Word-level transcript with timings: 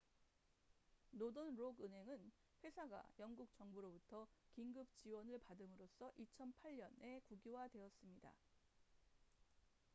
노던록 1.11 1.79
은행은 1.79 2.31
회사가 2.63 3.03
영국 3.19 3.53
정부로부터 3.53 4.27
긴급 4.49 4.87
지원을 4.95 5.37
받음으로써 5.41 6.11
2008년에 6.17 7.21
국유화되었습니다 7.25 8.33